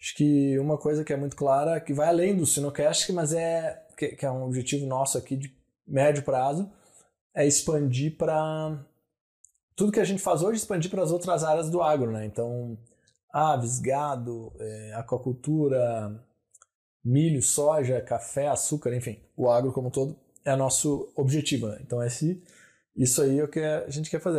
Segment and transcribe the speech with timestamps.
[0.00, 3.84] Acho que uma coisa que é muito clara, que vai além do Sinocast, mas é
[3.96, 5.54] que, que é um objetivo nosso aqui de
[5.86, 6.70] médio prazo,
[7.34, 8.82] é expandir para
[9.76, 12.24] tudo que a gente faz hoje, expandir para as outras áreas do agro, né?
[12.24, 12.78] Então,
[13.32, 16.18] aves, gado, é, aquacultura,
[17.04, 21.68] milho, soja, café, açúcar, enfim, o agro como um todo é nosso objetivo.
[21.68, 21.78] Né?
[21.82, 22.42] Então, esse,
[22.96, 24.38] isso aí é o que a gente quer fazer.